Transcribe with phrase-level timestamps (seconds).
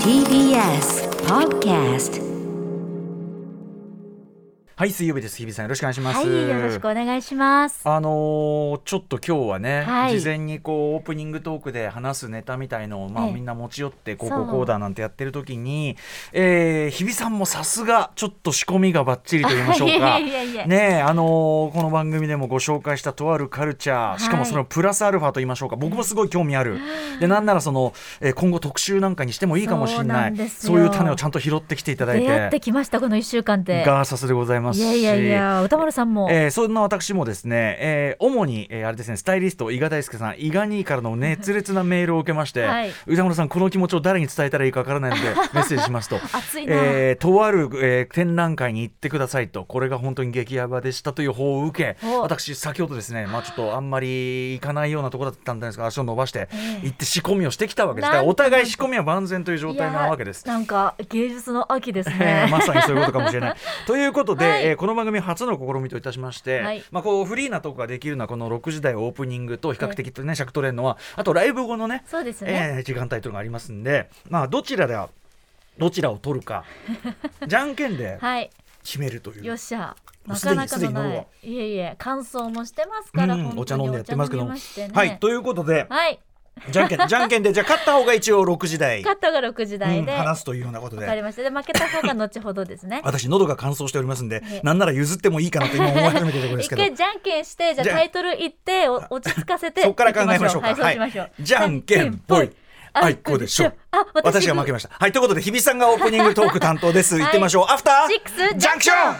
[0.00, 2.16] TBS Podcast
[4.78, 5.38] はい水曜日です。
[5.38, 6.18] 日比さんよろしくお願いします。
[6.18, 7.80] はい、よろしくお願いします。
[7.84, 10.20] あのーちょっと今日はね、はい。
[10.20, 13.32] 事前にこうオープニングトークで話すネタみたいのを、まあ、ええ。
[13.32, 14.46] みんな持ち寄ってこうこう。
[14.48, 15.96] こうだなんてやってる時に、
[16.34, 20.18] えー、日比さんもさすがちょっと仕込みがバッチリと言いましょうか。
[20.20, 25.76] ねえあのーこの番組でもご紹介したとあるカルチャーしかもそのプラスアルファと言いましょうか。
[25.76, 26.80] 僕もすごい興味ある。
[27.18, 32.26] でなんならその、えー今後特集なんかにしてもいいかもしれなないそういう種をちゃんと拾ってきていただいて。
[32.26, 33.82] 出会ってきましたこの一週間で。
[33.86, 34.78] ガーサスでございますし。
[34.78, 36.28] いやいやいや、歌丸さんも。
[36.30, 42.90] えーそんな私もですね、えー主に、えーあれですねスタイリスト伊賀大輔さん伊賀兄からの熱 烈なメールを受けまして、はい。
[43.06, 45.22] 歌村さんこの気持ちを誰に伝えたらいいかわからないので
[45.54, 46.16] メッセージしますと。
[46.16, 46.60] 熱。
[46.66, 49.64] えーとある、えー展覧会に行ってくださいと。
[49.64, 52.20] これが本当に激ヤバでしたという方を受けお。
[52.22, 56.86] 私先ほどですねまあちょっとあんまり行かないようなところだったんですが足を伸ばしてええ。
[56.86, 58.10] 行って仕込みをしてきたわけです。
[58.10, 60.46] だからお互い仕込みは万全という状態なわけです。
[60.46, 62.48] なんか芸術の秋ですえーね。
[62.50, 63.54] まさにそういうことかもしれない。
[63.86, 72.74] ということで、はいえーこの番組初の試みといたしまして、はいまあ、こうフリーなトークができるのはこの6時台オープニングと比較的とね、尺取れるのはあとライブ後のねそうですね。
[72.78, 75.08] えー時間帯というのがありますんで、まあ、どちらでは
[75.78, 76.64] どちらを取るか
[77.46, 78.50] じゃんけんではい、
[78.82, 79.44] 決めるという。
[79.44, 79.96] よっしゃ。
[80.26, 81.26] なかなかのない。
[81.42, 83.34] いえいえ、感想もしてますから。
[83.34, 86.18] うん本当にお茶飲んでやってますけどはい、ということで、はい、
[86.70, 90.12] じゃんけんじゃんけんでじゃあ勝った方が一応6時台、勝ったが六時台うんで。
[90.12, 91.42] わ話すというようなことでかりました。
[91.42, 93.02] で、負けた方が後ほどですね。
[93.04, 99.82] 私喉が乾燥しておりますんで、ええなんなら譲ってもいいかなと今思い始めてるところです一けど回じゃんけんして、じゃあタイトル言って、お落ち着かせて。
[99.82, 100.68] そこから考えましょうか。
[100.68, 101.30] はい、そうしましょう。
[101.40, 102.50] じゃんけんぽい。
[102.94, 103.72] あいこでしょ。
[103.90, 104.88] あ、私が負けました。
[104.98, 107.16] はい、ということで、日比さんがオープニングトーク担当です。
[107.16, 107.66] はい行ってみましょう。
[107.68, 109.16] アフタシックスージャンクション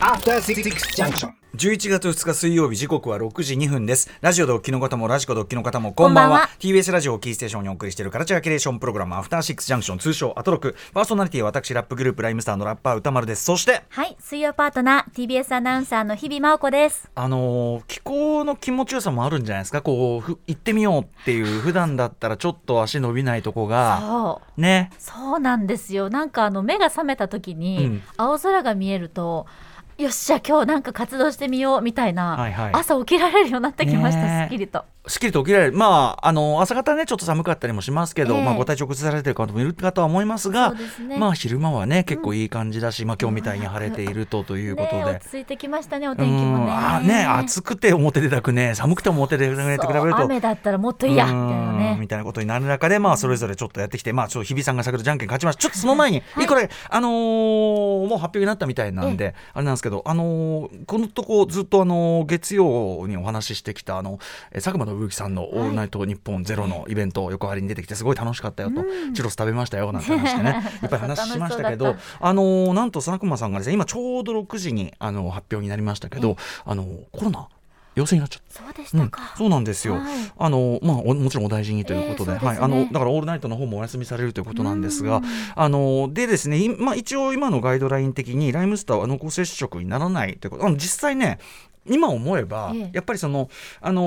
[0.00, 0.62] After Six
[0.96, 1.39] Junction.
[1.56, 17.10] 11月2日水曜日時刻は6時2分ですラジオでお聞きの方もラジコでお聞きの方もこんばんはこんばんは TBS ラジオをキーステーションにお送りしているカルチャーキュレーションプログラムアフターシックスジャンクション通称アトロクパーソナリティは私ラップグループライムスターのラッパー歌丸ですそしてはい、水曜パートナー TBS アナウンサーの日々真央子です。
[17.16, 19.82] あのー気候の気持ちよさもあるんじゃないですか？
[19.82, 24.38] こうふ行ってみようっていう普段だったらちょっと足伸びないとこが。
[24.56, 26.10] ねそうなんですよ。
[26.10, 29.46] なんかあの目が覚めた時に、うん青空が見えると。
[30.00, 32.70] よっしゃ今日なんか活動してみようみたいな、はいはい。
[32.72, 34.44] 朝起きられるようになってきました、ねえ。
[34.44, 38.44] すっきりとすっきりと起きられる、まあ、あの朝方ね、ちょっと寒かったりもしますけど、ええ。
[38.44, 41.18] まあ、ご体調崩されてる方もいるかとは思いますが、ね。
[41.18, 44.96] まあ、昼間はね、結構いい感じだし、まあ、今日みたいに晴れているとということで。
[44.96, 47.08] ねえ落ち着いてきましたねおう天気もね。
[47.08, 51.96] ね暑くて表出たくね寒くて表出たくねって比べると雨だったらもっといいやみたいなうんね。
[51.98, 55.62] みたいなことになる中で、まあ、それぞれちょっとやってきて、まあ、ちょっと日比さんが先ほどじゃんけん勝ちました。
[55.62, 56.46] ちょっとその前に、はい。
[56.46, 64.18] これ、あのーもう発表になったみたいなんで、あれなんですけど、あのーこのとこずっと、あのー月曜にお話ししてきた、あの、
[64.52, 68.82] えー佐久間さんのオールナイト日本ゼロのイベント、横張りに出てきて、すごい楽しかったよと、
[69.14, 77.48] チュロス食べましたよ、なんて話してね、 いっぱい話しましたけどあのーなんと佐久間さんがですね、今ちょうど6時に、あの、発表になりましたけど、あのーコロナ
[77.96, 78.62] 陽性になっちゃった。
[78.62, 79.00] そうでしうん。
[79.00, 80.02] たか、、そうなんですよ、はい。
[80.38, 82.48] あのまあ、おもちろんお大事にということで,、えーですね。
[82.48, 85.24] はい、あのだからオールナイトの方もお休みされるということなんですが、うん。
[85.56, 90.66] あのでですね、いまあ、一応今のガイドライン的にライムスターは濃厚接触にならないということ。
[90.66, 91.38] あの実際ね
[91.90, 92.90] 今思えば、ええ。
[92.94, 94.02] やっぱりその、あの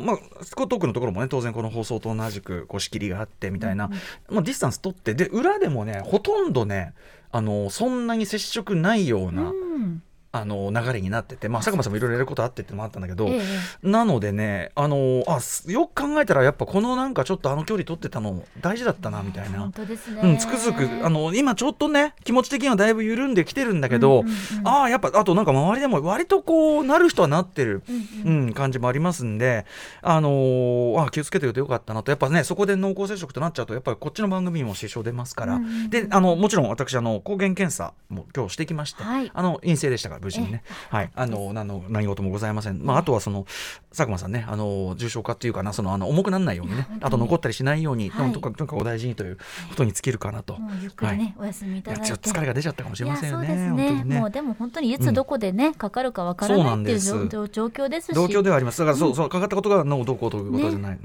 [0.00, 3.88] ーまあ、スコットークのところもね当然この放送と同じくこう仕切りがあってみたいな、
[4.28, 6.94] まあ、ディスタンス取ってで裏でもねほとんどね
[7.32, 10.02] あのそんなに接触ないような、うん
[10.36, 13.88] あの流れになってて、まあ、佐久間さんもいろいろやることあってってのもあったんだけど、ええ。
[13.88, 19.60] なのでね、あのあすよく考えたらやっぱこのなんかちょっとあの距離取ってたの大事だったなみたいな。
[19.60, 19.72] 本。
[19.72, 24.68] 当ですね、うん、つくづくあの今ちょっとね気持ち的にはだいぶ緩んできてるんだけど、うんうんうん。
[24.68, 27.92] ああやっぱあとなんか周りでも割とこうなる人はなってる、う
[28.28, 28.46] んうん。
[28.46, 29.66] うん感じもありますんで、
[30.02, 32.10] あのーあ気をつけておいてよかったなと。
[32.10, 35.90] やっぱねそこで濃厚接触となっちゃうとやっぱりこっちの番組にも支障出ますから、うんうんうん。
[35.90, 39.30] であのもちろん私あの抗原検査も今日してきまして、はい。
[39.32, 43.46] あの陰性でしたから無事にね、はい、あの何の何事もございません、まあ、あとはその
[43.90, 48.32] 佐久間さんねあの重症化っていうかなそのあの重くならないようにねあと残ったりしないように、はい。
[48.32, 49.36] とかとかお大事にという
[49.70, 50.58] ことに尽きるかなと。
[50.82, 52.12] ゆっくりね、お休みいただいて。
[52.12, 53.70] 疲れが出ちゃったかもしれませんよね。
[54.04, 54.20] ね。
[54.20, 58.14] もうでも本当にいつどこでね、かかるかわからないっていう状状況ですし。
[58.14, 58.78] 同居ではあります。
[58.78, 60.98] だからそう、そうかかったことが脳どうこうということじゃない。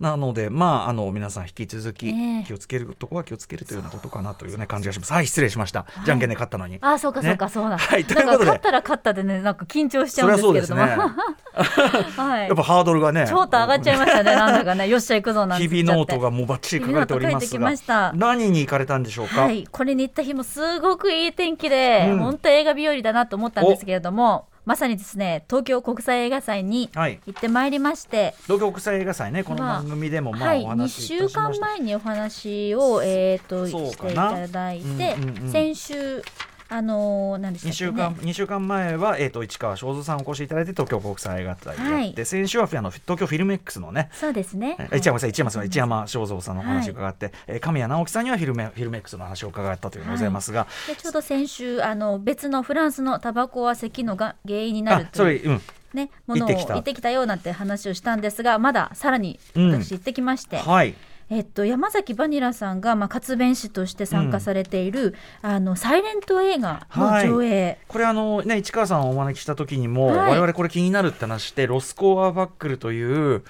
[0.00, 2.44] なのでまああの皆さん引き続きええ。
[2.44, 5.12] 気をつけるとこは気をつけるというようなことかなというね感じがします。
[5.12, 5.86] はい失礼しました。
[6.04, 6.78] じゃんけんで勝ったのに。
[6.80, 7.52] あそうかそうか、ね。
[7.52, 10.82] そうだ、はいというんことで勝ったら勝ったでねなんか緊張しちゃうんですけれども。
[11.54, 13.26] やっぱハードルがね。
[13.28, 14.88] ちょっと上がっちゃいましたねなんだかね。
[14.88, 17.86] よっしゃ行くぞなんて日々ノートがもうバッチリ書かれております。
[17.86, 19.42] が何に行かれたんでしょうか？
[19.42, 22.18] はい、これに行った日もすごくいい天気で、うん。
[22.18, 27.20] 本当映画日和だなと思ったんですけれども、まさにですね東京国際映画祭にはい。
[27.26, 35.52] 行ってまいりまして、東京国際映画祭ねこのまあ番組でもまあはい、2お話しい週間前にお話を、えー、としていただいて、うんうんうん。
[35.52, 36.22] 先週
[36.68, 42.26] あのー何でした2っけ、週ね、間二週間前は、えー、と市川正蔵さんお越しいただいて東京国際映画祭やって、はい。
[42.26, 44.76] 先週はあの東京フィルメックスのねそうですね。
[44.90, 55.62] え市山さん、市山さん、市山正蔵さんのお話を伺って、えー神谷直樹さんにはフィルメフィルメックスの話を伺ったというございますが、でちょうど先週あの別のフランスのタバコは咳のが原因になるあそれ、という、うん、
[55.94, 59.70] ね、ものを行ってきたようなんて話をしたんですがまださらにうん。
[59.72, 60.94] 私行ってきまして、はい、
[61.34, 70.16] えっと、山崎バニラさんが、まあ、活弁士として参加されている、あのサイレント映画の上映、これあのね市川さんをお招きした時にも、はい。
[70.34, 73.02] 我々これ気になるって話してロスコアバックルとい
[73.36, 73.42] う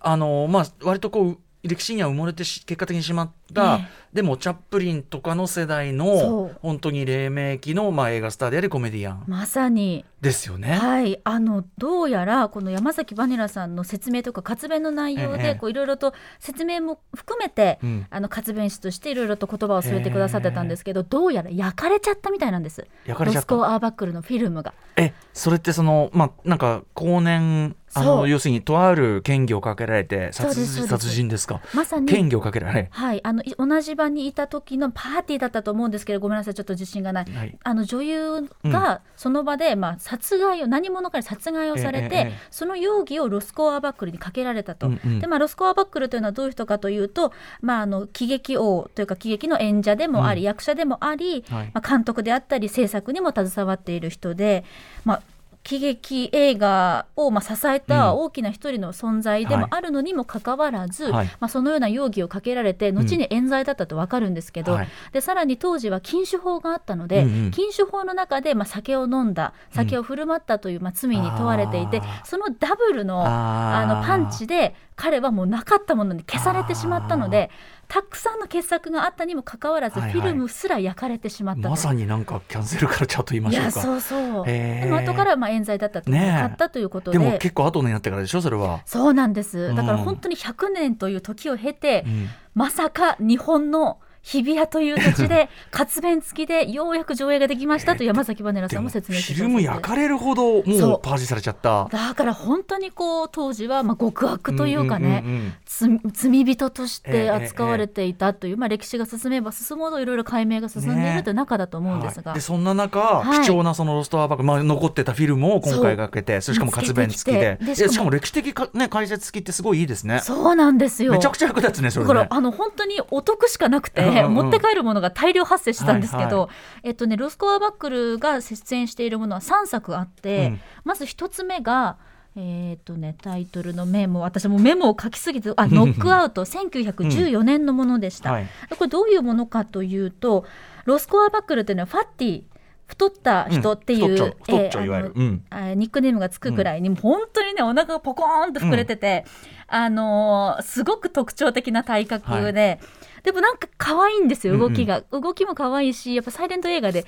[0.00, 6.58] あのまあ割とこう歴史には埋もれてし結果的にしまった、えでもチャップリンとかの世代そのう。
[6.62, 9.22] 本当に黎明期の、まあ、映画スターでありコメディアン。
[9.28, 10.72] まさに、ですよね。
[10.74, 18.06] はい、あのどうやらこの山崎バニラさんの説明とか活弁の内容ええでこういろいろと説明も含めて、うん。
[18.10, 22.84] あの活弁士としていろいろと言葉を添えてくださってたんですけど、どうやら焼かれちゃったみたいなんです。
[23.06, 23.54] 焼かれちゃった。
[23.54, 24.74] ロスコア・アーバックルのフィルムが。
[24.96, 31.60] えそれってそのまあなんか後年あの要するにとある嫌疑をかけられて殺殺人ですか？
[31.74, 32.12] まさに。
[32.12, 32.88] 嫌疑をかけられ。
[32.90, 37.58] はい、あのい同じ場にいた時のパーティーだったと思うんですけどごめんなさいちょっと自信がない、はい。
[37.62, 42.38] あの女優がその場で、まあ、殺害を何者かに殺害をされて、ええええ。
[42.50, 45.20] その容疑をロスコアバックルにかけられたと、うんうん。
[45.20, 50.46] でまあ、ロスコアバックルというのはどういう人かというと、まあ、あの喜劇王というか喜劇の演者でもあり、うん。
[50.46, 51.70] 役者でもあり、はい。
[51.74, 54.64] まあ、監督であったり制作にも携わっている人で、
[55.04, 55.22] まあ、
[55.62, 61.26] 喜劇映画をまあ支えた大きな一人の存在でもあるのにもかかわらず、はい。
[61.38, 64.88] まあ、そのような容疑をかけられて後に冤罪だったと分かるんですけど、はい。
[65.12, 67.50] でさらに当時は禁酒法があったので、うんうん。
[67.50, 72.24] 禁酒法の中でまあ酒を飲んだ酒を振る舞ったというまあ罪に問われていて、あー。
[72.24, 77.50] そのダブルのあのパンチで彼はもうなかったものに消されてしまったので
[77.90, 80.20] たくさんの傑作があったにもかかわらず、はいはい。
[80.20, 81.70] フィルムすら焼かれてしまったと。
[81.70, 84.00] まさになんかキャンセルカルチャーと言いましょうかいやそう。
[84.00, 89.58] そうでも後からまあ冤罪だったと分かったということで,、でも結構後になってからでしょそれは、そうなんです。
[89.58, 92.28] うんだから本当に100年という時を経て、うん。
[92.54, 100.94] まさか日本の日比谷という土地で 活弁付きでようやく上映ができましたと山崎バネラさんも説明してフィルム焼かれるほどもそう。
[100.96, 101.88] うパージされちゃった。
[101.90, 112.38] だから本当にこう当時はまあ極悪というかね、んんうん罪罪人としええて扱われていたという、まあ、歴史が進めば進むほどいろいろ解明が進んでいるという中だと思うんですが、はい。
[112.38, 113.44] でそんな中、はい。
[113.44, 117.58] 貴重なそのロストアーバック、まあ、残ってたフィルムを今回かけてそれしかも活弁付きで。
[117.60, 120.20] でしかも歴史的か、ね、解説付きってすごいいいですね。
[120.20, 121.12] そうなんですよ。
[121.12, 122.08] めちゃくちゃ役立つねそれね。
[122.08, 124.34] だからあの本当にお得しかなくて、うんうんうん。
[124.34, 126.48] 持って帰るものが大量発生してたんですけど、はいは
[126.84, 130.60] えっとね、ロスコアバックルが出演しているものは3作あって、うん。
[130.84, 131.96] まず1つ目が、
[132.36, 134.20] えっとね、タイトルのメモ。
[134.20, 136.44] 私もメモを書きすぎてあノックアウト。
[136.46, 138.46] 1914年のものでした、はい。
[138.78, 140.44] これどういうものかというと
[140.84, 142.42] ロスコアバックルというのはファッティ
[142.90, 149.24] 太った人っていう、えニックネームがつくくらいに、もう本当にねお腹がポコーンと膨れてて、
[149.68, 152.80] あのーすごく特徴的な体格で、
[153.22, 157.04] でもなんか可愛いんですよ動きが、動きも可愛いしやっぱサイレント映画で映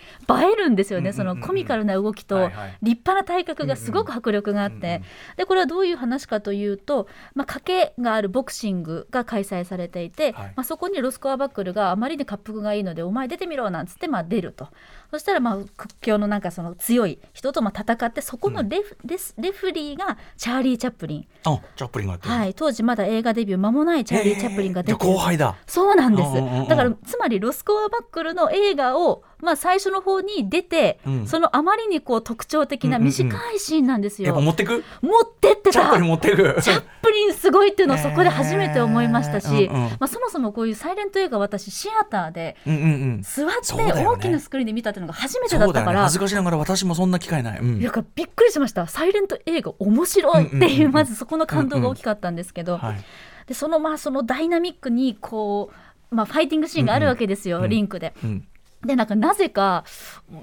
[0.53, 1.37] えるんですよね、うんうんうんうん。
[1.37, 2.49] そのコミカルな動きと
[2.83, 5.03] 立派な体格がすごく迫力があって、うんうん
[5.37, 10.53] でこれはどういう話かというと、まあ、賭けがあるボクシングが開催されていて、はい。
[10.57, 14.69] まあ、そこにロスコアバックルがあまりに滑腹がいいのでお前出てみろなんつってまあ出ると
[15.13, 26.33] そしたらまあ屈強のなんかその強い人とまあ戦ってそこのレフ,、レスレフリーがチャーリー・チャップリン、あチャップリンがはい、当時まだ映画デビュー間もないチャーリー・チャップリンが出て後輩だそうなんです
[26.67, 31.27] だからつまりロスコアバックルの映画を、まあ、最初の方に出て、うん。
[31.27, 33.13] そのあまりにこう特徴的なうんうんうん。
[33.13, 34.29] 短いシーンなんですよ。
[34.29, 34.85] やっぱ持ってく？
[35.03, 35.73] 持ってってた。
[35.73, 36.63] チャップリン持ってく。
[36.63, 39.91] チャップリンすごいっていうのをそこで初めて思いましたし、えーうんうん。
[39.91, 42.87] まあ、そもそもこういうサイレント映画私シアターでうんうんう
[43.19, 43.23] ん。
[43.23, 47.81] 座って大きなスクリーンで見たっていうのが初めてだったから、恥ずかしながら私もそんな機会ない、うん。
[47.81, 48.87] いやびっくりしました。
[48.87, 53.05] サイレント映画面白いっていう,、うんうんうんまずそこの感動が大きかったんですけど、はい。
[53.47, 55.73] でそのまあそのダイナミックにこ
[56.11, 57.71] う、まあ、ファイティングシーンがあるわけですよ、うんうん。
[57.71, 58.13] リンクで。
[58.23, 58.47] うん
[58.85, 59.85] でなんかなぜか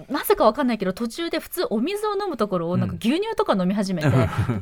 [0.08, 4.10] なぜかわかんないけど途中で普通お水を飲むところをなんか牛乳とか飲み始めて、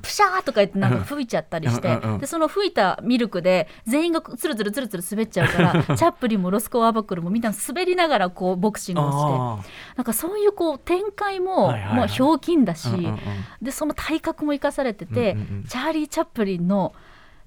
[0.01, 2.19] プシャーとか言ってなんか吹いちゃったりして、うんうんうん。
[2.19, 9.17] でその吹いたミルクで全員がつるつるつるつる滑っちゃうからチャップリンもロスコアバックルもみんな滑りながらこうボクシングをして。
[9.19, 9.59] あ
[9.95, 11.73] なんかそういうこう展開も、
[12.07, 13.17] ひょうきんだし、ーうんうんうん。
[13.61, 15.63] でその体格も生かされてて、うんうんうん。
[15.65, 16.93] チャーリー・チャップリンの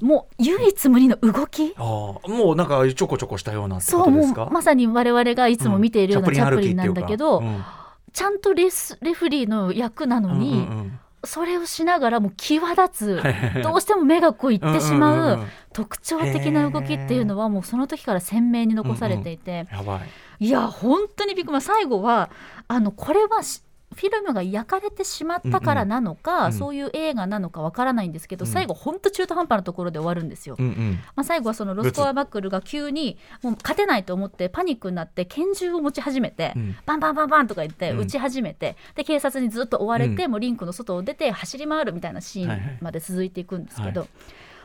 [0.00, 1.74] もう唯一無二の動き？
[1.76, 4.44] あーもうなんかちょこちょこしたようなそうもことですか？
[4.44, 10.98] うまさに我々がいつも見ているようなチャップリンなんだけど、うかちゃんとレスレフリーの役なのに、うんうんうん。
[11.22, 20.00] それをしながらも際立つどうしても目がこういってしまう特徴的な動きっていうのはもうその時から鮮明に残されていて、やば
[20.40, 20.46] い。
[20.46, 21.52] いや本当にびっくり。
[21.52, 22.30] まあ最後は
[22.68, 23.62] あのこれはし
[23.94, 26.46] フィルムが焼かれてしまったからなのか、うん。
[26.46, 28.50] うんそういう映画なのかわからないんですけど、うん。
[28.50, 30.56] 最後本当中途半端なところで終わるんですよ。
[30.58, 30.98] うんうん。
[31.16, 36.76] まあ、最後はそのロスコアバックルが急にもう勝てないと思ってパニックになって拳銃を持ち始めて、うん。
[36.86, 38.00] バンバンバンバンとか言ってうん。
[38.00, 42.68] 撃ち始めて、で警察にずっと追われて、うもうリンクの外を出て走り回るみたいなシーはいはい。
[42.74, 44.06] ンまで続いていくんですけど、は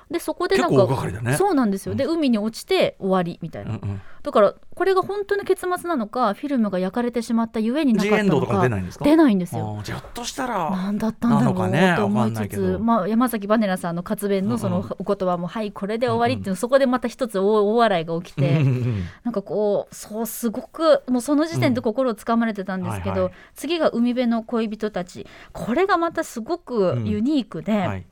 [0.09, 1.37] でそこでなん結構大か掛かりだね。
[1.37, 4.01] そうなんですよ、で海に落ちて終わりみたいな、うんうん。
[4.21, 8.47] だからこれが本当に結末なのかフィルムが焼かれてしまったゆえになかったのか。
[8.47, 9.05] か出ないんですか？
[9.05, 9.81] 出ないんですよ。
[9.83, 14.91] じゃっとしたら何だったんだろなのかねうと思いつつ、まあ、山崎バネラさんの活弁のそのうんうん。
[14.99, 19.03] お言葉も、はいこれで終わりっていう、そこでまた一つ大大笑いが起きて、うんうんうん。
[19.23, 23.33] なんかこうそうすごくもうその時点で心をつかまれてたんですけど、うんはいはい。
[23.55, 25.25] 次が海辺の恋人たち。
[25.51, 28.05] これがまたすごくユニークで、はい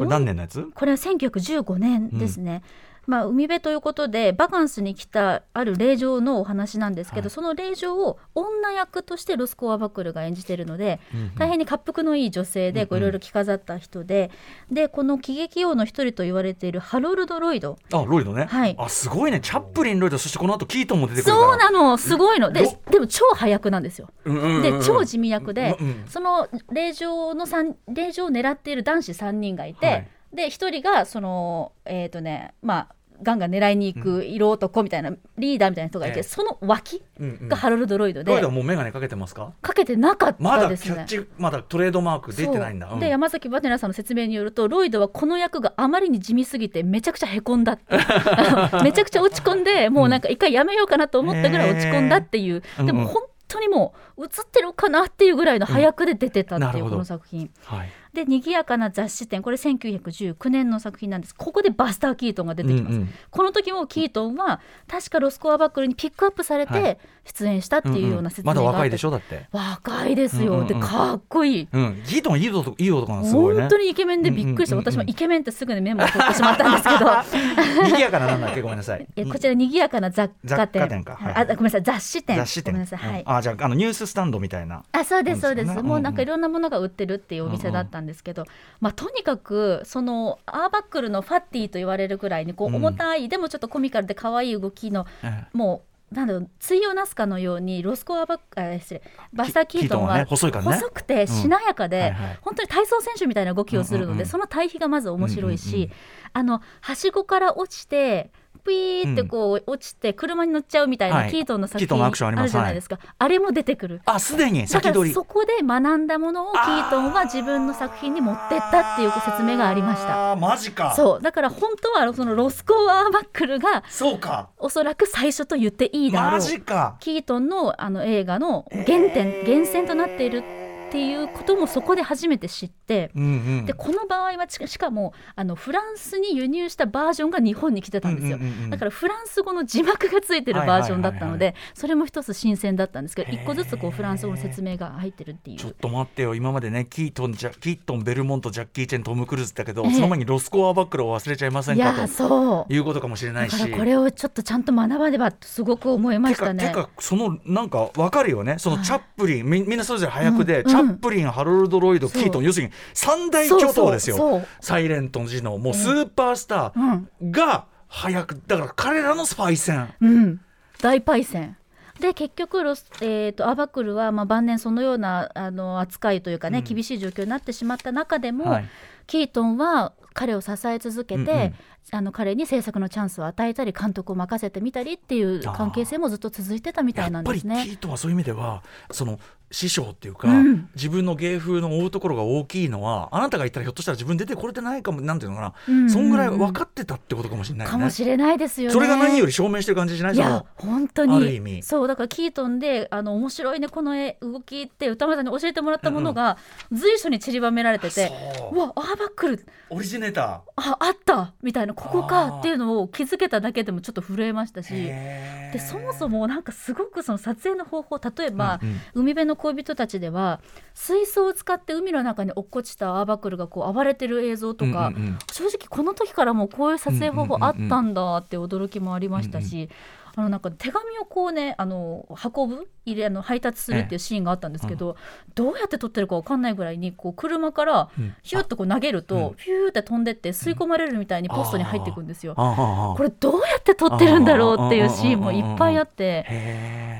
[0.00, 0.62] これ何年のやつ？
[0.74, 2.62] これは1915年ですね。
[3.10, 7.30] まあ、海辺ということでバカンスに来たある霊場のお話なんですけど、はい。
[7.30, 11.34] その霊場を女役としてロスコア・バクルが演じているので、うんうん。
[11.34, 14.30] 大変に滑腹のいい女性でこういろいろ着飾った人で、
[14.70, 17.78] でこの喜劇王の一人と言われているハロルド・ロイド。
[17.92, 18.76] あロイドね、はい。
[18.78, 19.40] あすごいね。
[19.40, 21.98] チャップリンロイドそしてこの後キートンも出てくるそうなの。
[21.98, 22.52] すごいの。
[22.52, 24.08] でどでも超早役なんですよ。
[24.24, 30.08] うんうんうんうんで超地味役で、うんうんその霊場の三霊場を狙っている男子3人がいて、はい。
[30.32, 37.02] で1人がそのえっ、とねまあガンガン狙いに行く色男みたいなリーダーみたいな人がいて、ええその脇
[37.48, 39.52] がハロルド・ロイドで、ロイドはもう眼鏡かけてますか？
[39.62, 41.04] かけてなかっまだたですね。
[41.08, 42.94] キャッチまだトレードマーク出てないんだ。
[42.98, 47.78] で山崎バテラさんの説明によるとロイドはこの役があまりに地味すぎてめちゃくちゃへこんだ
[48.82, 57.50] めちゃくちゃ落ち込んでもうなんか一回やめようかなと思ったぐらい落ち込んだっていう、でも本当にもう映ってるかなっていうぐらいの早くで出てたっていう、この作品。
[57.64, 59.42] はいで賑やかな雑誌展。
[59.42, 61.34] これ1919年の作品なんです。
[61.34, 63.08] ここでバスター・キートンが出てきます、うんうん。
[63.30, 66.82] この時もキートンは確かロスコアバックルにピックアップされはい。
[66.82, 69.10] て出演したっていうような説明があって、まだ若いでしょ？
[69.10, 69.46] だって。
[69.52, 70.66] 若いですよ、うんうんうん。
[70.68, 71.68] でかっこいい。
[71.70, 72.02] うん。
[72.04, 73.60] キートンいい男いい男なんですすごいね。
[73.60, 74.82] 本当にイケメンでびっくりした、うん。
[74.82, 77.10] うんうんうん私もイケメンってすぐにメモを取ってしまったんですけど。
[77.86, 78.62] 賑やかななんだっけ？
[78.62, 79.06] ごめんなさい。
[79.14, 81.34] えこちら賑やかな雑貨雑店はい。
[81.34, 81.82] あごめんなさい。
[81.82, 82.36] 雑誌店。
[82.36, 82.72] 雑誌店。
[82.72, 83.22] ごめんなさい、はい。
[83.22, 83.36] うん。
[83.36, 84.82] あじゃああのニューススタンドみたいな。
[84.90, 85.74] あそうですそうです。
[85.74, 85.82] ね。
[85.82, 88.44] もうなんかいろんなものが売ってるっていうお店だったんですけど、
[88.80, 92.74] まあ、とにかくそのアーバックルのファッティと言われるぐらいにこうん。
[92.74, 99.02] う重たい、でもちょっとコミカルで可愛い動きのええもうなんだろう対をなすかのようにロスコアバックあ失礼。
[99.32, 100.50] バスター・キートンは細
[100.90, 102.38] くてしなやかで、はいはい。
[102.42, 105.90] 本当に体操選手みたいな動きをするので、うんうんうんその対比がまず面白いし、うんうんうん。
[106.32, 108.30] あのはしごから落ちて
[108.64, 111.30] ピーってこう落ちて車に乗っちゃうみたいはない。
[111.30, 114.02] キートンの作キートンのアクションあり品あるじゃないですか、あれも出てくる。
[114.04, 115.14] あすでにだから先取り。
[115.14, 120.32] そこで学んだものをキートンは自分の作品に持ってったっていう説明がありました。
[120.32, 120.94] あーマジか。
[120.94, 121.22] そう。
[121.22, 124.50] だから本当はそのロスコアバックルがそうか。
[124.58, 126.96] おそらく最初と言っていいだろマうジか。
[127.00, 130.42] キートンのあの映画の原点、源泉となっている
[130.90, 133.12] っていうこともそこで初めて知って。
[133.14, 133.26] うんう
[133.62, 133.64] ん。
[133.64, 138.70] でこの場合はちしかもあのフランスに輸入したバージョンが日本に来てたんですよ、うんうんうんうん。
[138.70, 145.56] だからフランス語の字幕がついてるバージョンだったので、はいそれも一つ新鮮だったんですけど一個ずつこうフランス語の説明が入ってるっていう。
[145.56, 146.34] ちょっと待ってよ。
[146.34, 149.94] 今までねキートンジャキートンベルモントジャッキー・チェントム・クルーズだけど、ええ。
[149.94, 152.66] その前にロスコアバックルを忘れちゃいませんかいやそう。
[152.68, 153.70] ということかもしれないし。
[153.70, 156.68] これをちょっとちゃんと学ばねばとすごく思いましたね。
[156.68, 158.56] てかそのなんかわかるよね。
[158.58, 164.42] そのチャップリン、みみんなそれぞれ早くで、うんチャップリンハロルド・ロイドキートン要するに三大巨頭ですよ。
[164.60, 170.40] サイレントの字のもうスーパースタうんーが早くだから彼らのスパイ戦うん、
[170.80, 171.56] 大パイセン。
[172.00, 176.64] で結局ロス、えー、とアバクルはまあ晩年そのようなあの扱いというかね、うん。
[176.64, 178.68] 厳しい状況になってしまった中でも、はい。
[179.06, 181.54] キートンは彼を支え続けて、うんうん
[181.92, 187.72] あの彼に制作のチャンスを与えたり監督を任せてみたりっていう関係性もずっと続いてたみたいなんやっぱりキですね。
[187.72, 189.18] ートンはそういう意味ではその
[189.52, 190.70] 師匠っていうか、うん。
[190.76, 195.74] 自分の芸風の追うところが大きいのはあなたが言ったらひょっとしたら自分出てこれてないかもなんていうのかな、うん。
[195.74, 197.78] うんうんそんぐらい分かってたってことかもしれないよね。
[197.78, 198.72] かもしれないですよね。
[198.72, 201.16] それが何より証明してる感じしないいや本当に。
[201.16, 201.62] ある意味。
[201.64, 206.38] そうだからキートンであの面白いねこの絵動きって歌丸さんに教えてもらったものが
[206.70, 208.54] 随所に散りばめられてて、そう。
[208.54, 209.46] うわアーバックル。
[209.68, 211.32] オリジネータああった。
[211.42, 215.52] みたいなここかっていうのを気づけただけでもちょっと震えましたしー。
[215.52, 218.80] でそもそもなんかすごくその撮影の方法例えば、うんうん。
[218.94, 220.40] 海辺の恋人たちでは
[220.74, 225.18] 水槽を使って海の中に落っこちたアーバクルがこう暴れてる映像とか、うんうんうん。
[225.32, 229.68] 正直この時からもうこういう撮影方法あったんだって驚きもありましたし、
[230.16, 234.96] あのなんか手紙をこうねあの運ぶ入れあの配達するっていうシーンがあったんですけど、
[235.34, 238.14] どうやって撮ってるかわかんないぐらいにこう車からうん。
[238.22, 239.36] ヒュッとこう投げると、うん。
[239.36, 242.34] ヒューって飛んでって吸い込まれるみたいにポストに入っていくんですよ。
[242.34, 246.26] これどうやって撮ってるんだろうっていうシーンもいっぱいあって。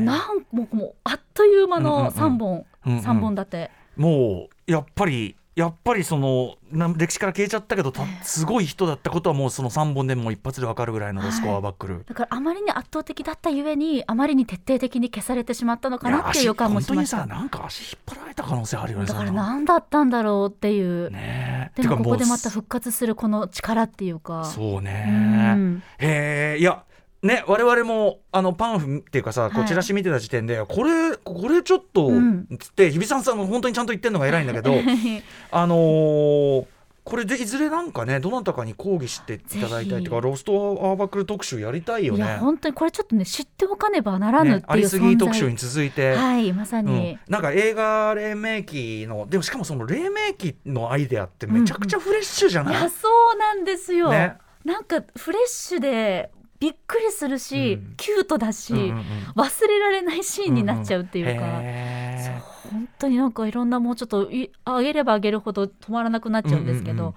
[0.00, 3.02] なんもうあっという間の3本、うんうん。
[3.02, 12.04] 三本立て、もうやっぱりやっぱりそのな歴史から消えちゃったけどたすごい人だったことはもうその3本でもう一発でわかるぐらいのロスコアバックル。
[12.06, 17.18] だからあまりに圧倒的だったゆえにあまりに徹底的に消されてしまったのかなっていう予感もしました。
[17.18, 21.72] 本当にさなんか足引っ張られた可能性あるよねだから何だったんだろうっていう、ね。
[21.76, 24.42] えでもここでまた復活するこの力っていうか。
[24.42, 24.90] うそううね
[25.54, 25.82] ん。
[25.98, 26.84] へえいや
[27.22, 29.68] ね我々もあのパンフっていうかさこうはい。
[29.68, 32.46] チラシ見てた時点で、これこれちょっと、うん。
[32.58, 34.72] つって日比さんさんも本当にちゃんと言ってるのが偉いんだけど
[35.52, 36.66] あのー
[37.02, 42.24] これでいずれなんかねどなたかに抗議していただいたりとかぜロストアーバックル特集やりたいよいね。
[42.24, 46.86] や本当にこれちょっとね知っておかねばならぬっていうねありすぎ存特集に在、続いて、はいまさうん。
[46.86, 52.64] に、なんか映画黎明期のでもしかもその黎明期のアイデアってめちゃくちゃフレッシュじゃい？
[52.66, 54.34] ない、やそうなんですよ、ね。
[54.64, 57.94] なんかフレッシュでびっくりするし、うん。
[57.96, 58.96] キュートだし、うんうんうん。
[59.34, 62.70] 忘れられないシーンになっちゃうっていうか、へー。
[62.70, 67.14] 本当になんかいろんなもうちょっとい上げれば上げるほど止まらなくなっちゃうんですけど、うんうんうん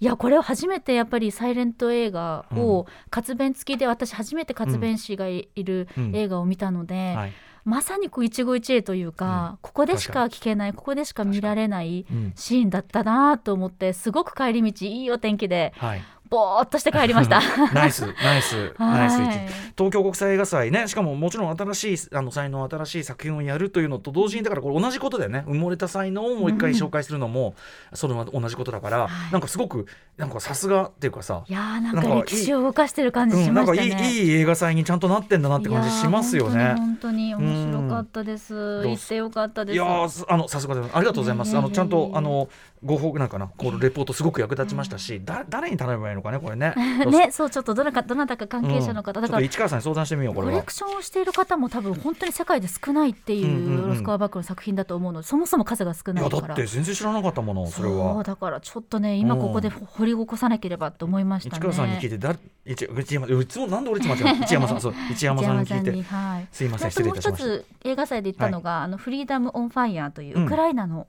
[0.00, 7.32] いやこれを初めてやっぱりサイレント映画を活弁付きで私初めて活弁士がいるうん映画を見たので、はい。
[7.64, 12.32] まさにこう一期一会というか、ここでしか聞けないここでしか見られないうん。
[12.34, 17.42] シーンだったなと思ってすごく帰り道いいお天気ではいぼーっとして帰りました。
[17.74, 27.54] ナイスナイスナイスはい東京国際映画祭ねしかももちろん新しいあの才能新しい作品をやるというのと同時にだからこれ同じことでね埋もれた才能をもう一回紹介するのも、
[27.92, 29.86] それは同じことだから、はいなんかすごく
[30.16, 34.10] なんかさすがっていうかさいやーなんか歴史を動かしてる感じしうん、なんかいましたね。
[34.10, 36.74] いいい映画祭にちゃんとなってんだなって感じしますよね。
[36.76, 38.54] 本当に面白かったです。
[38.54, 39.74] ん行ってよかったです。
[39.74, 39.84] いや
[40.28, 41.56] あのさすがですありがとうございます。
[41.56, 42.48] あのちゃんとあの
[42.84, 46.74] ご報告なんかなこのレポートすごく役立ちましたし、だ誰に頼めばいいのかねこれね。
[47.06, 50.72] ね、そうちょっとどなかどなたか関係者の方、うんだから市川さんに相談してみようこれはコレク。
[50.72, 56.36] ションをしている方も多分本当に世界で少ないっていうロスコアバックの作品だと思うので、そもそも数が少いないから。
[56.42, 58.22] やだって全然知らなかったものそれそうは。
[58.22, 61.58] だからちょっとね今ここで掘り起こさなければと思いましたね。
[61.58, 66.48] 市川さんに聞いてだ一一山いつもなんで俺いつも間違う一山さんそう一山さんに聞いてにはい。
[66.50, 67.64] すいません失あともう一礼いたしました。
[67.64, 71.06] つ映画祭で言ったのが、あのフリーダム・オン・ファイヤーというウクライナの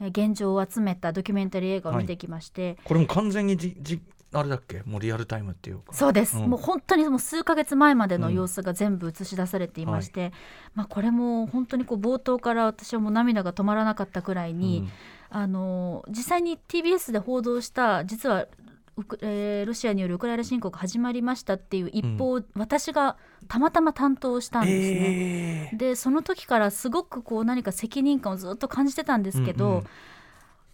[0.00, 4.00] えー現状を集めたドキュメンタリー映画を見てきまして、これも完全にじじ
[4.32, 4.82] あれだっけ？
[4.84, 5.92] もうリアルタイムっていうか。
[5.92, 6.50] そうです、うん。
[6.50, 10.32] もう本当にもう数ヶ月前までの様子が全部映し出されていまして、
[10.74, 14.88] まあ、これも本当にこう冒頭から私はもう涙が止まらなかったくらいに、
[15.30, 18.46] あの実際に TBS で報道した実は
[18.96, 23.16] ウク、えーロシアによるウクライナ侵攻が始まりましたっていう一報を私が
[23.48, 25.70] たまたま担当したんですね。
[25.72, 29.84] えでその時からすごくこう何か責任感をずっと感じてたんですけど、うんうん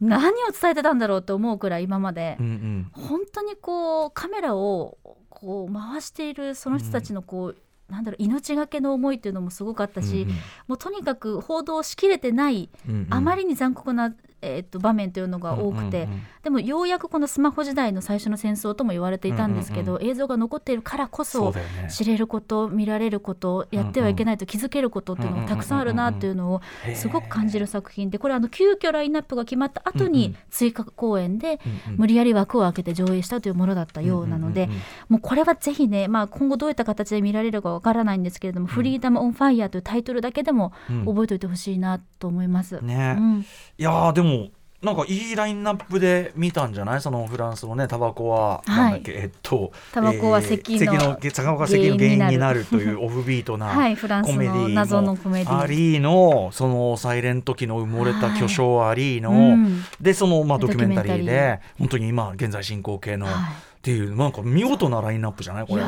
[0.01, 2.37] 何を伝えてたんだろうと思うくらい今まで。
[2.41, 2.91] ー、うんうん。
[2.93, 7.57] 本当にこうカメラをこう回しているその人たちのこう、
[7.93, 10.37] なんだろう命がけの思いっていうのもすごかったし、うんうん。
[10.69, 13.07] もうとにかく報道しきれてない、うんうん。
[13.11, 14.15] あまりに残酷な、
[14.47, 16.09] えー、と場面というのが多くて、
[16.43, 21.55] でもようやくこのスマホ時代の最初の戦争とも言われていたんですけど、うん映像が残っているからこそ
[21.89, 26.61] 知れること見られることやってはいけないと気づけることっていうのがたくさんあるなっていうのを
[26.95, 31.61] すごく感じる作品でこれあの急遽ラインナップが決まった後に追加公演で
[31.97, 34.69] 無理やり枠を開けて上映したというものだったようなので
[35.09, 41.17] もうこれはぜひね、まあ、今後どういった形で見られるかわからないんですけれども「フリーダム・オン・ファイヤー」というタイトルだけでもうん。
[41.17, 42.83] 覚えておいてほしいなと思います。
[42.83, 43.17] ね。
[43.19, 43.47] うん。
[43.79, 44.36] いやーでも
[44.83, 47.01] なんかいいラインナップで見たんじゃない？
[47.01, 48.77] そのフランスのねタバコは、はい。
[48.77, 49.13] なんだっけ？
[49.13, 59.83] えっとタバコは咳のえー咳の原因になるというオフビートな はい、フランスコメディの謎のコメディありのそのサイレント期の埋もれた巨匠ありの、うん。
[60.01, 61.25] でそのまあドドキュメンタリー。
[61.25, 63.35] で本当に今現在進行形の、はい。
[63.35, 63.37] っ
[63.83, 65.67] ていうなんか見事なラインナップじゃない？
[65.67, 65.83] これ。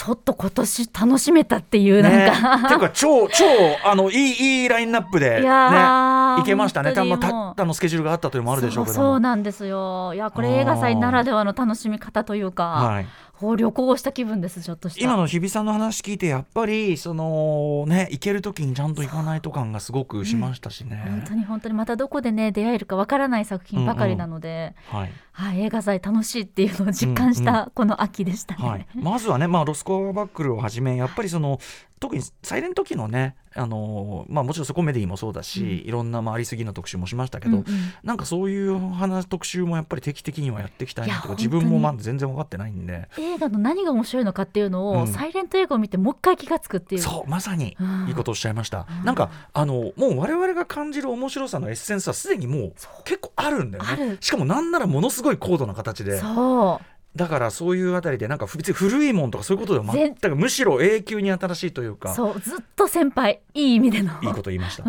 [0.00, 3.44] ちょっと今年楽しめたっていうなんね、か、ていうか超超
[3.84, 6.94] あのいいいいラインナップでねいけましたね。
[6.94, 7.44] 多分本当にもう。
[7.44, 10.14] たったのスケジュールがあったというのもあるでしょうけどそうもそうなんですよ。
[10.14, 13.06] いやこれ映画祭ならではの楽しみ方というか、はい、
[13.40, 15.00] こう旅行をした気分ですちょっとした。
[15.02, 25.12] 今の日比さんの話聞いてやっぱりそのね行ける時にちゃんと行かないと感がすごくしましたしね、本当に本当にまたどこでね出会えるかわからない作品ばかりなので、はい。
[25.32, 28.68] はい、映画祭楽しいっていうのを実感しうんたこの秋でしたね。
[28.68, 31.58] はい、まずはね、まあ、ロスコアバックルをはじめやっぱりその
[32.00, 37.66] 特にサイレント期のねあの、まあ、もちろんコメディもそうだし、いろんな、まあ、ありすぎの特集もしましたけど、うんうん。
[38.04, 43.08] なんかそういう話特集もやっぱり定期的にはやっていきたいなとか自分もまだ全然分かってないんで。
[43.18, 45.06] 映映画の何が面白いのかっていうのを、うん。
[45.08, 47.00] サイレント映画を見てもう一回気がつくっていう。
[47.00, 52.72] そうまさにうんいいことをおっしゃいました、うんなんかあのもう我々が感じる面白さのエッセンスはすでにもう
[53.04, 54.18] 結構あるんだよね。
[54.20, 56.18] しかもなんならものすごい高度な形で。
[56.18, 62.14] そうだからそういうあたりでなんか別に古いもんとかそういうことでは全全くむしろ永久に新しいというか。
[62.14, 64.12] そうずっと先輩いい意味での。
[64.22, 64.84] いいこと言いました。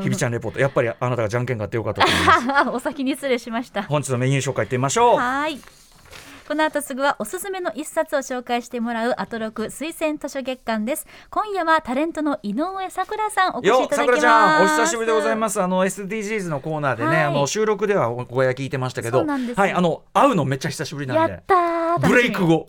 [0.00, 0.60] ひびちゃんレポート。
[0.60, 2.68] やっぱりあなたがじゃんけん買ってよかったと思います。
[2.74, 3.84] お先に失礼しました。
[3.84, 5.16] 本日のメニュー紹介いってみましょう。
[5.18, 5.79] はい
[6.50, 11.06] この後すぐはおすすめの一冊を紹介してもらうアトロク推薦図書月間です。
[11.30, 14.16] 今夜はタレントの井上咲楽さんお越しよいただきます。
[14.16, 15.62] さくらちゃんお久しぶりでございます。
[15.62, 17.24] あの SDGs のコーナーでね、はい。
[17.26, 21.32] あの収録ではごや聞いてましたけどはいあの会うのめっちゃ久しぶりなんで。
[21.34, 22.66] やったー ブレイク後。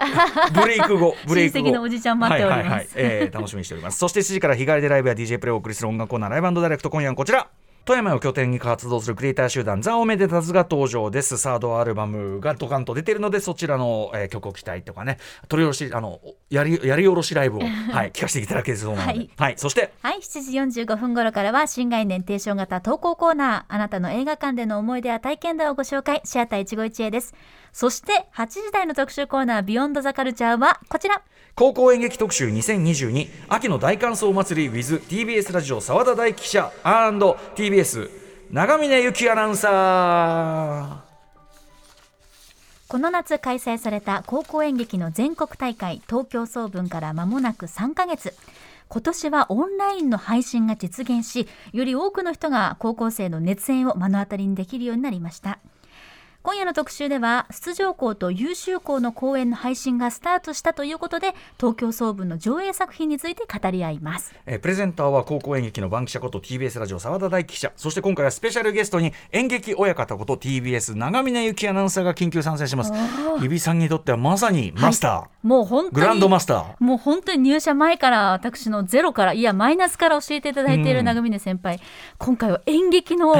[0.54, 1.72] ブレイク後ブレイク後。
[1.72, 2.68] のおじちゃん待っております。
[2.68, 2.88] はいはいはい。
[2.98, 3.98] えー楽しみにしております。
[3.98, 7.48] そして7時から日帰りでライブや DJ プレイをお送りする音楽コーナーライブダイレクト今夜はこちら
[7.84, 11.40] 富山を拠点に活動するクリエイター集団ザ・オメデタズが登場です。
[11.40, 15.18] サードアルバムがドカンと出てるのでそちらの、えー曲を期待とかね。
[15.50, 19.30] 取り下ろしあのやりやり下ろしライブを、 はい、聞かせていただけそうなので、はい。
[19.36, 23.74] はい、そしてはい、7時45分頃からは新概念提唱型投稿コーナー。
[23.74, 26.22] あなたの映画館での思い出や体験談をご紹介。
[26.24, 27.34] シアター一期一会です
[27.74, 31.22] そして8時台の特集コーナービヨンドザカルチャーはこちら。
[31.56, 38.10] 高校演劇特集2022秋の大感想祭り WithTBS ラジオ澤田大記者 &TBS
[38.52, 41.12] 長峰由紀アナウンサー。
[42.88, 48.34] この夏開催された高校演劇の全国大会東京総文から間もなく3ヶ月。
[48.92, 55.60] 今年はオンラインの配信が実現しより多くの人が高校生の熱演を目の当たりにできるようになりました
[56.44, 64.34] 今夜の特集では出場校と優秀校の公演の配信がスタートしたということで東京総文の上映作品について語り合います。
[64.48, 67.72] えープレゼンターは高校演劇の番記者こと TBS ラジオ澤田大記者。
[67.76, 72.94] そして今回はスペシャルゲストに演劇親方こと TBS 長峰由紀アナウンサーが緊急参戦します。
[73.40, 76.76] 日比さんにとってはまさにマスター、もう本当にグランドマスター。
[76.80, 81.80] もう本当に入社前から私のゼロからいやマイナスから教えていただいている長峰先輩、
[82.18, 83.36] 今回は演劇の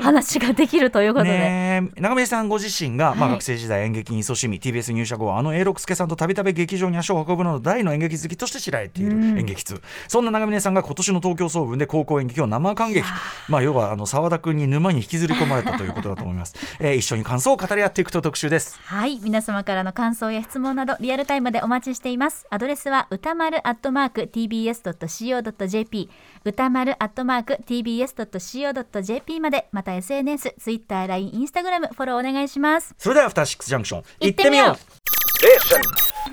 [0.00, 13.04] 話ができるということで、 長峰さんご自身が、まあ、はい学生時代演劇に勤しみ TBS 入社後はあの永六輔さんとたびたび劇場に足を運ぶなど大の演劇好きとして知られている演劇通、そんな長峰さんが今年の東京総文で高校演劇を生感激
[13.48, 18.78] まあ要はあの澤田君に沼に引きずり込まれたということだと思います、 えー一緒に感想を語り合っていくと特集です。
[18.84, 19.18] はい。
[19.22, 22.46] 皆様からの感想や質問などリアルタイムでお待ちしています。
[22.50, 26.10] アドレスは歌丸アットマーク tbs.co.jp
[26.44, 32.94] 歌丸アットマーク tbs.co.jp までまた SNS、Twitter、LINE、Instagram フォローお願いします。
[32.98, 34.76] それではアフターシックスジャンクション行ってみよう。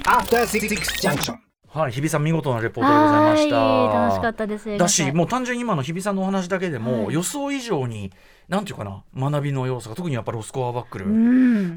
[0.07, 0.67] After Six
[1.01, 1.35] Junction.
[1.67, 3.63] はい日比さん見事なレポートでございました。
[3.63, 7.13] はい楽しかったですだしもう単純に今の日比さんのお話だけでも、はい。
[7.13, 8.11] 予想以上に
[8.49, 11.05] なんていうかな学びの要素が特にやっぱりロスコアバックル。
[11.05, 11.75] ううん。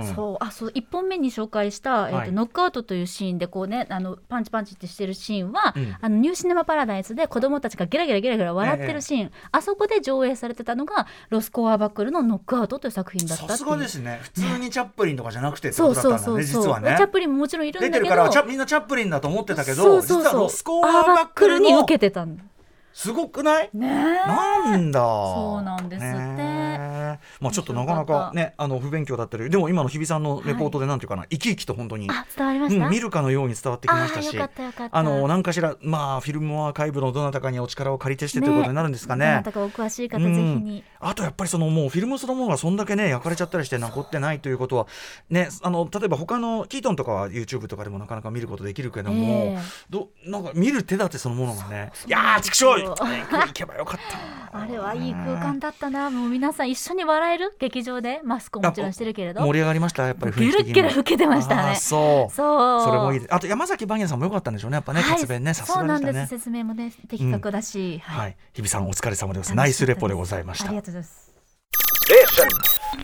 [0.00, 0.44] んそう。
[0.44, 2.32] あそう1本目に紹介した、えーとはい。
[2.32, 5.96] ノックアウトというシーンでこうねあのパンチパンチってしてるシーンは、うん。
[6.00, 14.20] あのニューシネマパラダイスで子供たちがゲラゲラゲラゲラ笑ってるシーン、あそこで上映されてたのがロスコアバックルのノックアウトという作品だったさすがですね。
[14.22, 16.42] 普通にチャップリンとかじゃなくてそうそうそうそう。
[16.42, 16.94] 実はね。
[16.98, 17.92] チャップリンももちろんいるんだけど。
[17.94, 20.22] 出てるからみんなチャップリンだと思ってたけどそうそうそう。
[20.22, 22.44] 実はロスコアバックルのクルに受けてたんだ
[22.92, 23.70] すごくない？
[23.72, 24.28] ねえ。
[24.28, 25.00] なんだ。
[25.00, 26.14] そうなんですって。
[26.14, 27.18] ねえ。
[27.40, 34.96] まあちょっとなかなかねあの不勉強だったりでも今の日比さんのレポートでなんていうかな、生き生きと本当にあ伝わりました、うん、見るかのように伝わってきましたしあーよかったよかった。
[34.96, 39.26] あの何かしらまあフィルムアーカイブのどなたかにお力を借りてしてということになるんですかね。
[39.26, 40.84] どなたかお詳しい方、うんぜひに。
[41.00, 44.86] あとやっぱりそのもうフィルムそのものがそんだけね焼かれちゃったりして残ってないということは
[45.28, 49.62] ねあの例えば他のキートンとかは YouTube とかでもなかなか見ることできるけども、ええ。
[49.90, 51.92] どなんか見る手立てそのものがね。
[52.06, 54.18] いやー畜生行けばよかった。
[54.58, 56.10] あれはいい空間だったな。
[56.10, 57.54] もう皆さん一緒に笑える？
[57.58, 58.20] 劇場で？
[58.24, 59.40] マスクももちろんしてるけれど。
[59.40, 60.06] 盛り上がりました？
[60.06, 60.72] やっぱり雰囲気的に。
[60.74, 61.76] ゲル吹けてましたね。
[61.76, 62.34] そう。
[62.34, 62.84] そう。
[62.84, 63.26] それもいい。
[63.30, 64.76] あと山崎バニヤさんも良かったんでしょうね。
[64.76, 65.40] やっぱねはい。
[65.40, 65.54] ね。
[65.54, 66.26] さすそうなんです。
[66.28, 68.36] 説明もね的確だし、はい。
[68.52, 69.54] 日比さんお疲れ様です。
[69.54, 70.66] ナイスレポでございました。
[70.66, 71.32] ありがとうございます。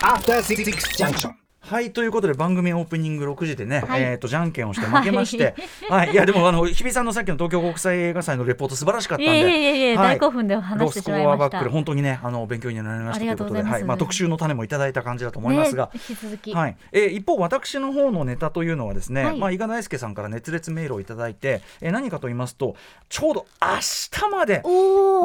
[0.01, 1.48] After Six Junction.
[1.69, 4.03] はいということで番組オープニング6時でね、はい。
[4.03, 5.55] えっ、とじゃんけんをして負けまして、
[5.91, 9.33] はい、い、やでもあの日比さんのさっきの東京国際映画祭のレポート素晴らしかったんいで。
[9.35, 10.17] えいえいえいえ、はい。
[10.17, 11.45] 大興奮で話してしまいました。
[11.45, 13.85] アバックル本当にねあの勉強になりましたということで、といはい。
[13.85, 15.91] まあ特集の種もいただいた感じだと思いますが。
[15.93, 16.77] ね、引き続き、はい。
[16.93, 22.77] えー一方、私の方のネタというのはですね、はいまあ、伊賀大輔さんから熱烈メールをいただいて、えー何かと言いますと
[23.09, 24.63] ちょうど明日まで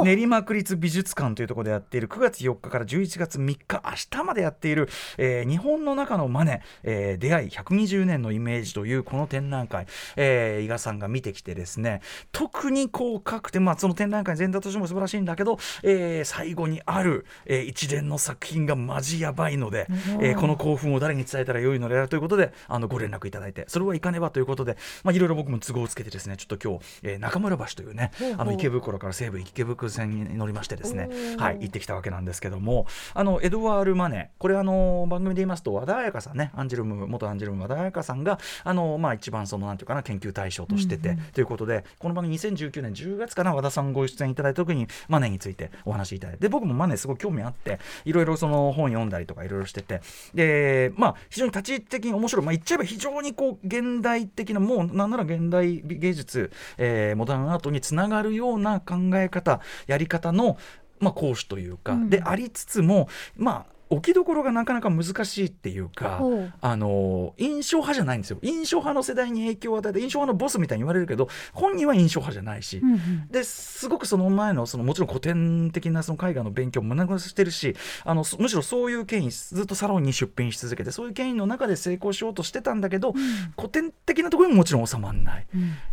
[0.04, 12.02] 練馬区立美術館というところでやっている9月4日から11月3日明日までやっている、えー日本の中のマネ、えー出会い120年のイメージというこの展覧会、えー、伊賀さんが見てきてですね。
[12.32, 19.88] 特にこう各点、まあ、その展覧会全体としても素晴らしいんだけど、えー最後にある、えー一連の作品がマジやばいので、
[20.22, 23.66] えーこの興奮を誰に伝えたらよいのであるということであのご連絡いただいて。
[23.68, 50.02] それはいかねばということで、まあ、いろいろ僕も都合をつけてですねちょっと今日、えー中村橋というねあの池袋から西武池袋線に乗りましてですね、はい、行ってきたわけなんですけどもあのエドワール・マネこれあの番組で言いますと和田彩香さんねアンジェルム元アンジェルム和田彩香さんがあの、まあ、一番そのなんていうかな研究対象としてて、ということでこの番組2019年10月かな和田さんご出演いただいた時にマネについてお話しいただいてで僕もマネすごい興味あっていろいろその本読んだりとかいろいろしてて
[50.34, 60.58] でまあ非常に立ち的に面白い、まあ、言っちゃえば非常にこう現代的なもうなんなら現代芸術、えーモダンアートにつながるような考え方やり方の、
[61.00, 62.10] まあ、講師というか、うん。
[62.10, 63.08] でありつつも
[63.38, 66.22] まあ置きどころがなかなか難しいっていうか
[66.62, 68.40] あの印象派じゃないんですよ。
[68.42, 73.28] 印象派の世代に影響を与えて印象派のボスみたいに言われるけど本人は印象派じゃないし、うんうん。
[73.30, 83.14] ですごくその前のそのもちろん古典的なその絵画の勉強も学してるしあのそむしろそういう権威ずっとサロンに出品し続けてそういう権威の中で成功しようとしてたんだけど、
[83.56, 85.48] 古典的なところにももちろん収まらないっ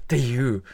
[0.06, 0.44] ていう。
[0.44, 0.64] うん、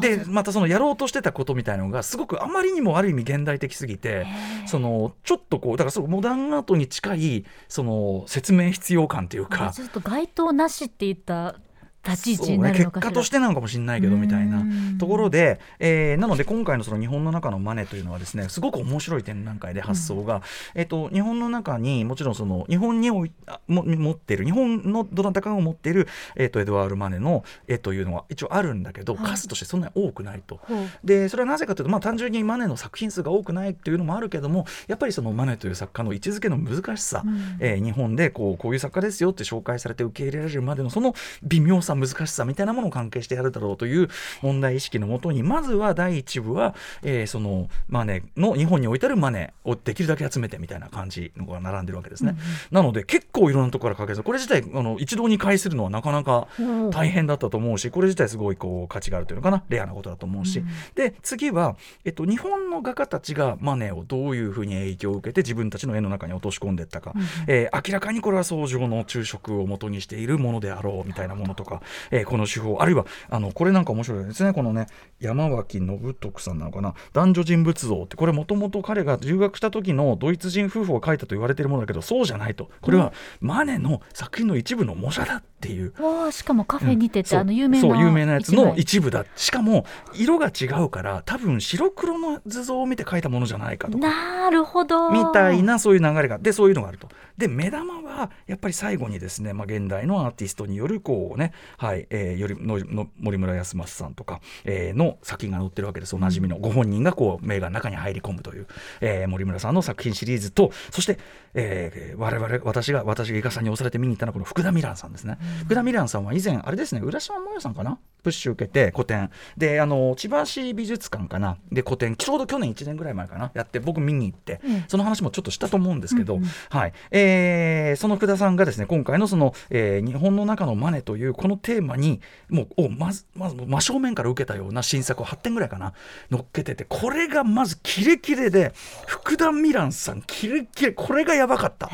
[0.00, 4.26] でまたそのやろうとしてたことみたいなのがすごくあまりにもある意味現代的すぎて
[4.66, 9.72] そのちょっとこうだからそのモダンアートに近いその説明必要感というか。
[9.74, 11.56] ちょっと該当なしって言った
[12.06, 13.00] 立ち位置になるのかしら。
[13.00, 14.98] 結果としてなのかもしれないけどみたいなうん。
[14.98, 20.42] ところで、えーなので今回のその日本の中のマネというのはですねすごく面白い展覧会で発想が、
[20.74, 29.26] えっと日本の中にもちろんその日本においあも持っている日本のどなたかが持っている、えっとエドワール・マネの絵というのは一応あるんだけど、はい。
[29.26, 30.60] 数としてそんなに多くないと。
[31.02, 37.56] でそれはなぜかというと、まあ、単純にマネの作品数が多くないというのもあるけどもやっぱりそのマネという作家の位置づけの難しさ、うん。
[37.60, 44.08] えー日本でこうこういう作家ですよって紹介されて受け入れられるまでのその微妙さ難しさみたいなものを関係してやるだろうという
[44.42, 52.36] 問題意識のもとにまずは第一部は、えーそのマネの日本に置いてあるマネをできるだけ集めてみたいな感じのが並んでるわけですね。
[52.70, 56.48] なので結構いろんなところからかけずこれ自体あの一堂に会するのはなかなか
[56.90, 59.64] 大変だったと思うしこれ自体すごいこう価値があるというのかな。
[59.68, 60.62] レアなことだと思うし、
[60.94, 67.14] で次は、えっと、日本の画家たちがマネをどういうふうに影響を受けて自分たちの絵の中に落とし込んでいったか、
[67.46, 74.52] えー明らかにこれは相乗の昼食を元にしているものであろうみたいなものとか、えーこの手法あるいはあのこれなんか面白いですね。
[74.52, 74.86] このね
[75.20, 76.94] 山脇信徳さんなのかな。
[77.12, 82.70] 男女人物像ってこれもともと彼が留学した時のドイツ人夫婦が描いたと言われているものだけどそうじゃないと。
[82.80, 85.92] これはマネの作品の一部の模写だっていう。
[86.02, 89.24] わあしかもカフェにてって、そうあの有名な有名なやつの一一部だ。
[89.34, 94.44] しかも色が違うから多分白黒の図像を見て描いたものじゃないかと枚か。
[94.44, 95.10] なるほど。
[95.10, 96.38] みたいなそういう流れが。
[96.38, 108.66] でそういうのがあるとで目玉はやっぱり最後にですね、まあ、現代のアーティストによるこうね、はいえーよりのの森村康正さんとか、えーの作品が載ってるわけですおなじみのご本人がこう名画の中に入り込むという、
[109.00, 111.18] えー森村さんの作品シリーズとそして、
[111.54, 117.98] えー我々私が私が伊賀さんに押されて見に行ったのはこの福田ミランさんですね、福田ミランさんは以前あれですね浦島もよさんかな？
[118.24, 119.30] プッシュ受けて個展。
[119.56, 121.58] であの千葉市美術館かな。
[121.70, 123.52] で個展ちょうど去年1年ぐらい前かな。
[123.54, 124.84] やって僕見に行って、うん。
[124.88, 126.92] その話もちょっとしたと思うんですけど、うんうんはい。
[127.10, 135.92] えーその福田さんがですね今回のその、えー日本の中のマネというこのテーマにもうおまずまず真正面から受けたような新作を8点ぐらいかな。
[136.30, 138.72] 乗っけててこれがまずキレキレで
[139.06, 141.90] 福田ミランさんキレキレこれがやばかった。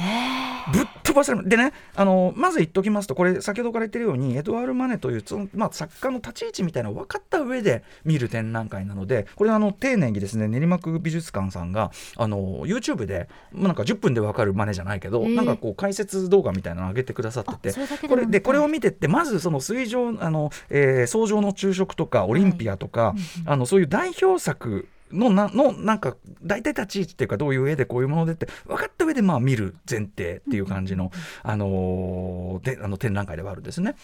[0.72, 1.48] ぶっ飛ばされる。
[1.48, 23.14] でねあのまず言っておきますとこれ先ほどから言ってるようにエドワール・マネというその、まあ、作家の立ち位置みたいなのを分かった上で見る展覧会なのでこれあの丁寧にですね練馬区美術館さんがあの YouTube で、まあ、なんか10分で分かるマネじゃないけど、えーなんかこう解説動画みたいなのを上げてくださっててこれでこれを見てってまずその水上あの、えー、草上の昼食とかオリンピアとか、
[23.46, 31.10] あのそういう代表作のなのなんか大体立ち位置っていうかどういう絵でこういうものでって分かった上でまあ見る前提っていう感じの、
[31.42, 33.96] あのーであの展覧会ではあるんですね。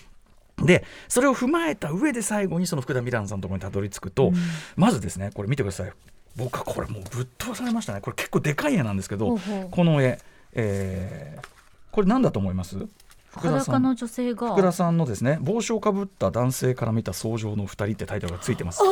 [0.63, 4.33] でそれを踏まえた上で最後にその福田ミランさんのところにたどり着くと、
[4.77, 5.93] まずですねこれ見てください。
[6.37, 8.01] 僕はこれもうぶっ飛ばされましたね。
[8.01, 9.39] これ結構でかい絵なんですけど
[9.71, 10.19] この絵、
[10.53, 11.47] えー
[11.93, 12.77] これ何だと思います？
[13.31, 13.59] 福田さん。
[13.61, 14.53] 裸の女性が。
[14.53, 18.83] 福田さんのですね帽子をかぶった男性から見た草上の二人ってタイトルがついてます。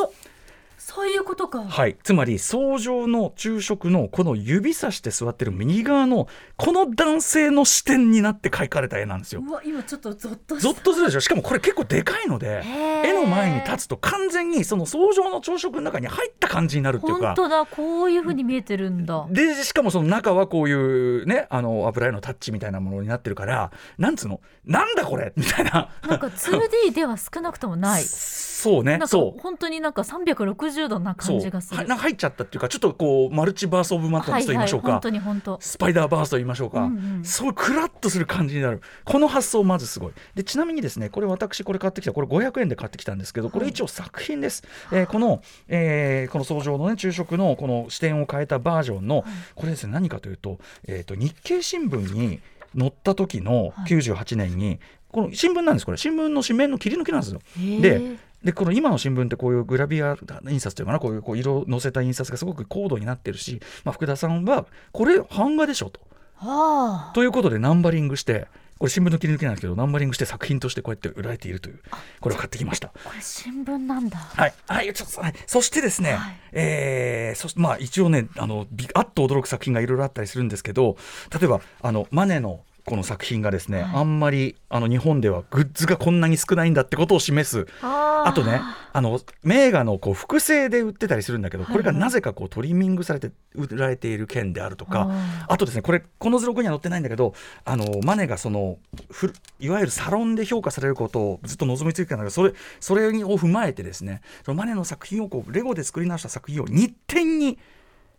[0.95, 1.63] そそういうことか。
[1.63, 9.43] はい、つまり草上の昼食のこの指さして座ってる右側のこの男性の視点になって描かれた絵なんですよ。
[9.47, 10.57] うわ今ちょっとゾッと。
[10.57, 17.27] ゾッとするでしょしかもこれ結構でかいので絵の前に立つと完全にその草上の朝食の中に入った感じになるっていうか。
[17.27, 19.27] 本当だこういう風に見えてるんだ。
[19.29, 24.41] でしかもその中はこういうねあの油絵のタッチみたいなものになってるからなんつうの？
[24.65, 25.35] なんだこれ？
[25.37, 28.05] みたいななんか 2D では少なくともない。
[28.65, 28.93] そうね。
[28.93, 29.41] なんかそう。
[29.41, 31.77] 本当になんか360度なそう感じがする。
[31.77, 35.59] はなんか入っちゃったっていうかちょっとこうマルチバース・オブ・マットネスと言いましょうか、本当に本当。
[35.61, 38.81] スパイダーバースと言いましょうか、うんうんそういうクラッとする感じになる。
[39.05, 40.13] この発想まずすごい。
[40.35, 49.25] でちなみにですねこれ私これ買ってきたこれ500円で買ってきたんですけどこれ一応作品です、えーこの、えーこの草上のね昼食のこの視点を変えたバージョンの、
[49.55, 52.41] これですね何かというと,、えーと日経新聞に
[52.77, 54.81] 載った時の98年に、
[55.15, 55.97] この新聞なんですこれ。
[55.97, 57.41] 新聞の紙面の切り抜きなんですよ。
[57.81, 60.17] ででこの今の新聞ってこういうグラビア
[60.49, 66.01] 印刷というかなこういうこう色を載せた印刷がすごく高度になってるし、まあ、福田さんはこれ版画でしょと。
[66.37, 67.13] はあ。
[67.15, 68.47] ということでナンバリングして
[68.79, 71.81] これ新聞の切り抜きなんですけどナンバリングして作品としてこうやって売られているという
[72.21, 72.89] これを買ってきました。
[72.89, 74.19] これ新聞なんだ。
[74.19, 80.97] はい、はい、ちょっと、はい、そしてですね、はいえーそまあ一応ねあのびあっと驚く作品がいろいろあったりするんですけど
[81.33, 83.91] 例えばあのマネのこの作品がですね、はい。
[83.95, 87.67] あんまりあの日本ではグッズがこんなに少ないんだってことを示す。
[87.81, 88.61] あとね
[88.93, 98.79] あの名画のこう複製で売ってたりするんだけど、これがなぜかこうトリミングされて売られている件であるとか、ああとですねこれこの図録には載ってないんだけどあのマネがその
[99.11, 107.59] ふいわゆるサロンで評価されることをずっと望み続けたんだけどそれそれを踏まえてですねそのマネの作品をこうレゴで作り直した作品を日展に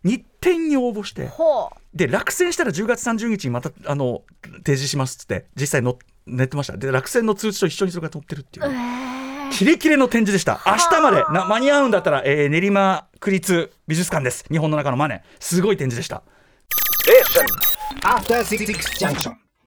[0.06, 1.96] 日展に応募してほう。
[1.96, 4.22] で落選したら10月30日にまたあの
[4.58, 9.16] 提示しますっつって実際の寝ってましたで落選の通知と一緒にそれが載ってるっていうね、えー
[9.52, 10.60] キレキレの展示でした。
[10.66, 14.44] 明日までな間に合うんだったら、えー練馬区立美術館です。
[14.50, 15.22] 日本の中のマネ。
[15.38, 16.24] すごい展示でした。
[18.02, 18.66] After Six
[18.98, 19.45] Junction.